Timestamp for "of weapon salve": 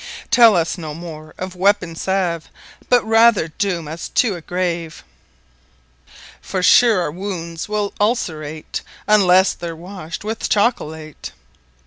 1.37-2.49